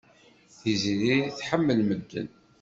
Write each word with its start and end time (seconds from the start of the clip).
Tiziri 0.59 1.13
tḥemmel 1.37 1.79
medden. 1.89 2.27